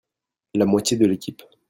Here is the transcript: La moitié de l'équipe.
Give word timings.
La 0.55 0.65
moitié 0.65 0.97
de 0.97 1.05
l'équipe. 1.05 1.43